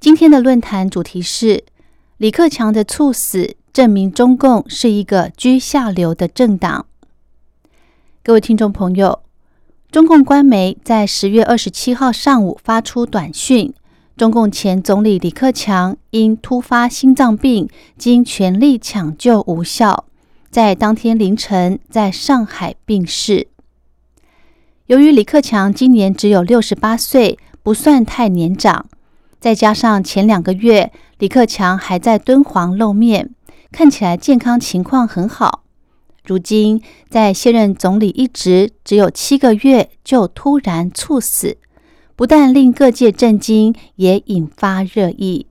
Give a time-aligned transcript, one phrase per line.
[0.00, 1.64] 今天的论坛主题是
[2.18, 6.86] 李克强的猝死，证明中共是一个居下流的政党。
[8.22, 9.22] 各位听众朋友，
[9.90, 13.74] 中共官媒在十月二十七号上午发出短讯，
[14.16, 20.04] 中共前总理李克强因突发心脏病，经全力抢救无效，
[20.48, 23.48] 在当天凌晨在上海病逝。
[24.86, 28.86] 由于李克强今年只有六十八岁，不算太年长，
[29.40, 33.30] 再加上前两个月李克强还在敦煌露面，
[33.70, 35.64] 看起来健康情况很好。
[36.24, 41.56] 如今在卸任总理一职只有七个月就突然猝死，
[42.14, 45.46] 不但令各界震惊，也引发热议。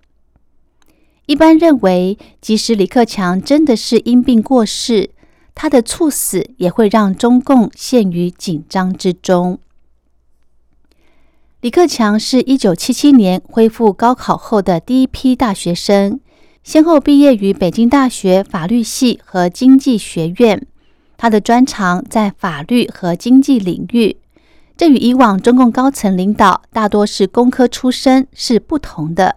[1.26, 5.10] 一般认为，即使李克强真的是因病过世，
[5.56, 9.60] 他的猝死也会让中共陷于紧张之中。
[11.68, 16.18] 李克强是一九七七年恢复高考后的第一批大学生，
[16.64, 20.66] 先后毕业于北京大学法律系和经济学院。
[21.18, 24.16] 他的专长在法律和经济领域，
[24.78, 29.36] 这与以往中共高层领导大多是工科出身是不同的。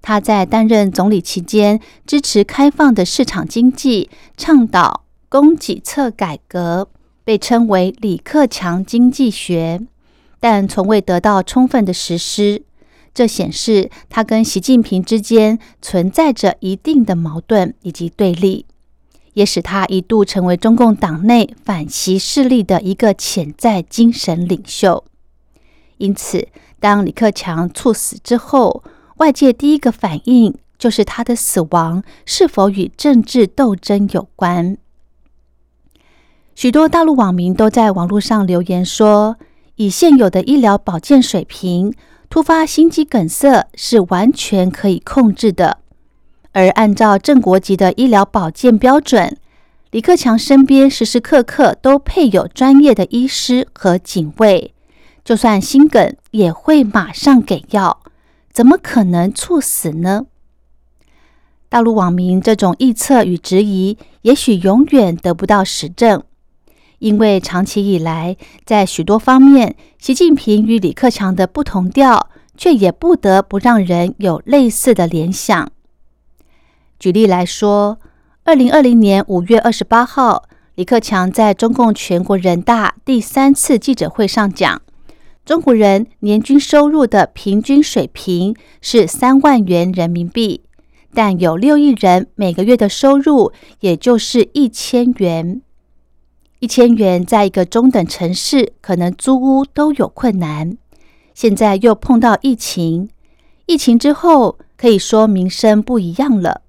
[0.00, 5.02] 他在担任总理期间，支持开放的市场经济，倡导。
[5.28, 6.88] 供给侧改革
[7.24, 9.80] 被称为“李克强经济学”，
[10.44, 12.64] 但从未得到充分的实施。
[13.14, 18.66] 这显示他跟习近平之间存在着一定的矛盾以及对立，
[19.32, 25.04] 也使他一度成为中共党内反习势力的一个潜在精神领袖。
[25.96, 26.46] 因此，
[26.78, 28.84] 当李克强猝死之后，
[29.16, 34.76] 外界第一个反应就是他的死亡是否与政治斗争有关。
[36.54, 39.38] 许多大陆网民都在网络上留言说，
[39.76, 41.92] 以现有的医疗保健水平，
[42.30, 45.78] 突发心肌梗塞是完全可以控制的。
[46.52, 49.36] 而按照正国级的医疗保健标准，
[49.90, 54.72] 李克强身边时时刻刻都配有专业的医师和警卫，
[55.24, 58.00] 就算心梗也会马上给药，
[58.52, 60.26] 怎么可能猝死呢？
[61.68, 66.22] 大陆网民这种臆测与质疑，也许永远得不到实证。
[67.04, 68.34] 因为长期以来，
[68.64, 75.70] 在许多方面，习近平与李克强的不同调，却也不得不让人有类似的联想。
[76.98, 77.98] 举例来说，
[78.44, 80.44] 二零二零年五月二十八号，
[80.76, 84.80] 李克强在中共全国人大第三次记者会上讲，
[85.44, 90.62] 中国人年均收入的平均水平是三万元人民币，
[91.12, 95.60] 但有六亿人每个月的收入也就是一千元。
[96.64, 100.78] 一千元在一个中等城市，可能租屋都有困难。
[101.34, 103.10] 现在又碰到疫情，
[103.66, 106.62] 疫情之后可以说民生不一样了。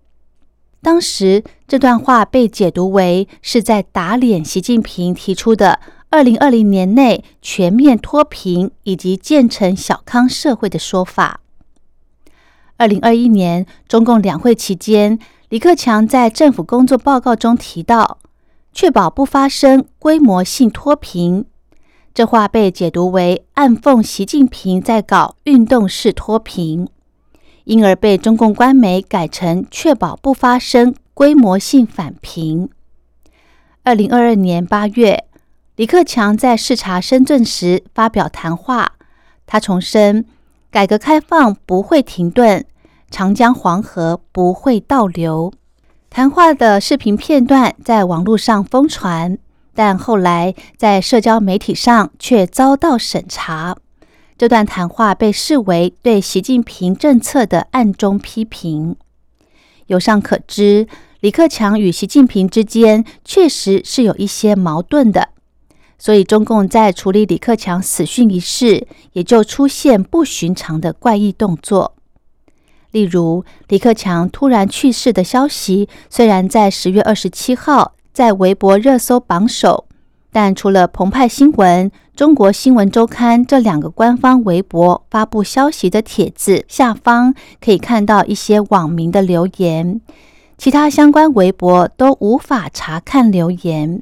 [0.81, 5.79] 当时这段话被解读为是在打脸习近平提出的
[6.09, 11.39] 二零二零年内全面脱贫以及建成小康社会的说法。
[12.75, 15.17] 二零二一年中共两会期间，
[15.47, 18.17] 李克强在政府工作报告中提到。
[18.75, 21.45] 确保不发生规模性脱贫，
[22.13, 26.89] 这话被解读为暗讽习近平在搞运动式脱贫，
[27.63, 32.69] 因而被中共官媒改成确保不发生规模性返贫。
[33.83, 35.23] 二零二二年八月，
[35.77, 38.97] 李克强在视察深圳时发表谈话，
[39.45, 40.25] 他重申
[40.69, 42.65] 改革开放不会停顿，
[43.09, 45.53] 长江黄河不会倒流。
[46.15, 49.37] 谈话的视频片段在网络上疯传，
[49.73, 53.75] 但后来在社交媒体上却遭到审查。
[54.37, 58.95] 这段谈话被视为对习近平政策的暗中批评。
[59.87, 60.87] 由上可知，
[61.19, 65.27] 李克强与习近平之间确实是有一些矛盾的，
[65.99, 71.94] 所以中共在处理李克强死讯一事，也就出现不寻常的怪异动作。
[72.95, 79.83] 例如，李克强突然去世的消息，虽然在十月二十七号在微博热搜榜首，
[80.31, 89.99] 但除了澎湃新闻、中国新闻周刊这两个官方微博发布消息的帖子下方，可以看到一些网民的留言，
[90.57, 94.01] 其他相关微博都无法查看留言。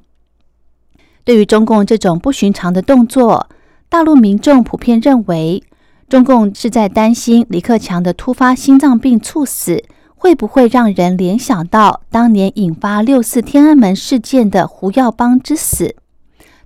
[1.24, 3.50] 对于中共这种不寻常的动作，
[3.90, 5.64] 大陆民众普遍认为，
[6.10, 9.84] 中共是在担心李克强的突发心脏病猝死
[10.16, 15.96] 会不会让人联想到当年引发六四天安门事件的胡耀邦之死。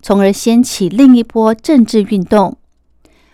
[0.01, 2.57] 从而掀起另一波政治运动，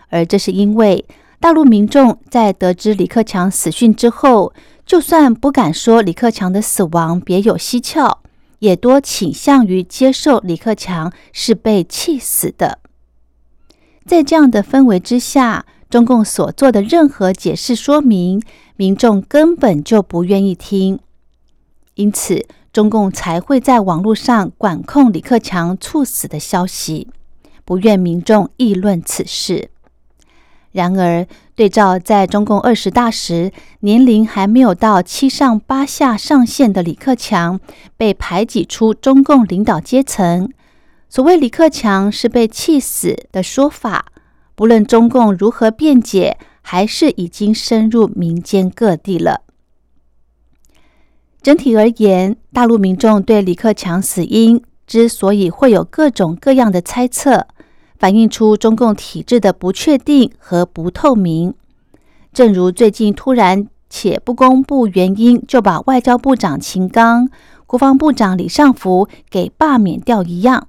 [0.08, 1.04] 而这是因为
[1.38, 4.52] 大陆民众在得知李克强死讯之后，
[4.86, 8.20] 就算不敢说李克强的死亡别有蹊跷，
[8.60, 12.78] 也多倾向于接受李克强是被气死的。
[14.06, 18.42] 在这样的氛围之下，中共所做的任何解释说明，
[18.74, 20.98] 民众根本就不愿意听，
[21.94, 22.48] 因此。
[22.72, 27.06] 中共才会在网络上管控李克强猝死的消息，
[27.64, 29.70] 不愿民众议论此事。
[30.72, 37.60] 然而，对照在中共二十大时年龄还没有到七上八下上限的李克强
[37.96, 40.50] 被排挤出中共领导阶层，
[41.08, 44.06] 所谓李克强是被气死的说法，
[44.54, 49.42] 不论中共如何辩解，还是已经深入民间各地了。
[51.42, 57.46] 整体而言，大陆民众对李克强死因之所以会有各种各样的猜测，
[57.98, 61.52] 反映出中共体制的不确定和不透明。
[62.32, 67.28] 正如最近突然且不公布原因就把外交部长秦刚、
[67.66, 70.68] 国防部长李尚福给罢免掉一样。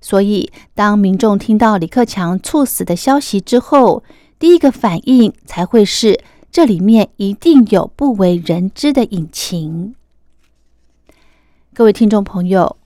[0.00, 4.02] 所以，当民众听到李克强猝死的消息之后，
[4.38, 6.20] 第一个反应才会是。
[6.50, 9.94] 这里面一定有不为人知的隐情。
[11.74, 12.78] 各位听众朋友，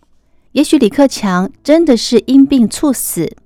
[0.50, 3.36] 也许李克强真的是因病猝死，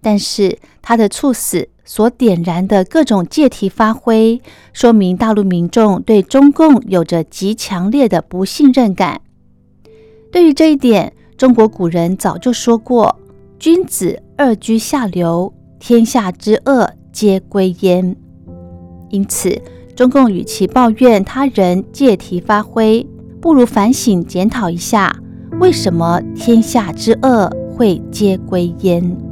[0.00, 4.40] 但是他的猝死所点燃的各种借题发挥，
[4.72, 9.20] 说明大陆民众对中共有着极强烈的不信任感。
[10.30, 13.14] 对于这一点，中国古人早就说过
[13.58, 18.16] ：“君子二居下流，天下之恶皆归焉。”
[19.10, 19.60] 因此，
[19.94, 23.06] 中共与其抱怨他人借题发挥，
[23.40, 25.14] 不如反省检讨一下，
[25.60, 29.25] 为什么天下之恶会皆归焉。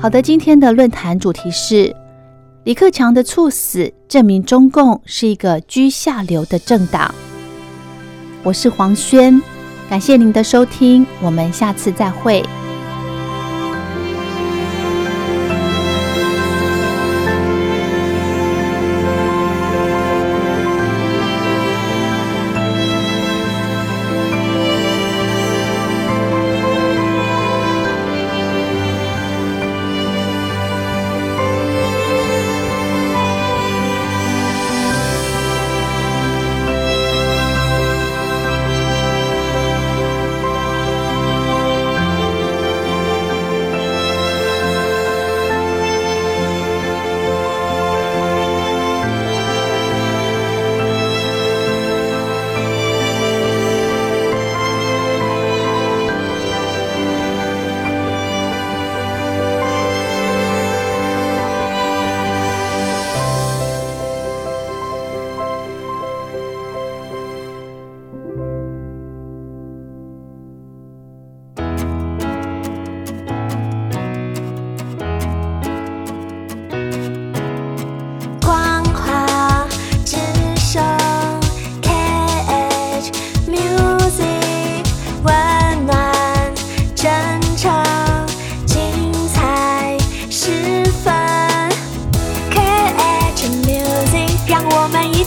[0.00, 1.94] 好的，今天的论坛主题是
[2.64, 7.14] 李克强的猝死证明中共是一个居下流的政党。
[8.42, 9.42] 我是黄轩，
[9.90, 12.42] 感谢您的收听，我们下次再会。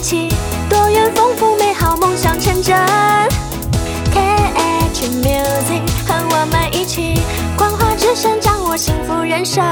[0.04, 0.28] 起
[0.68, 2.76] 多远丰富美好梦想成真
[4.12, 7.14] catch music 和我们一起
[7.56, 9.64] 光华之声掌握幸福人生。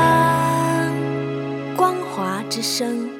[1.76, 3.11] 光华之声。